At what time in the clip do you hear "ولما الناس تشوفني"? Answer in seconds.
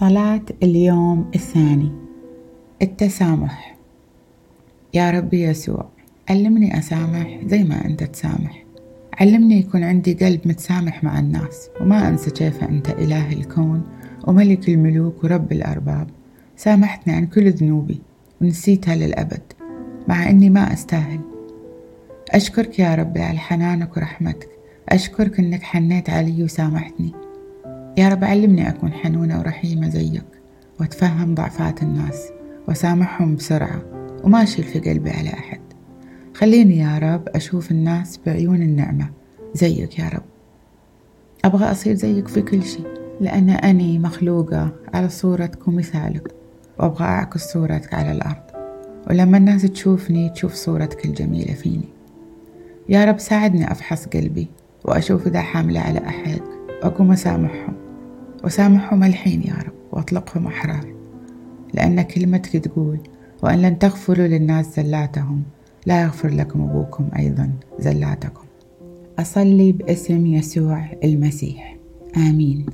49.10-50.28